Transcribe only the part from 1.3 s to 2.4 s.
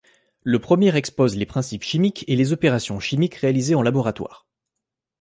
les principes chimiques et